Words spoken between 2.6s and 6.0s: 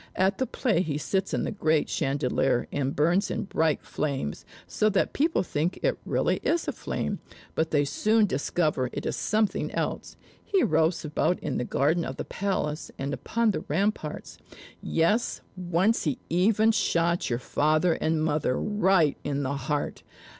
and burns in bright flames, so that people think it is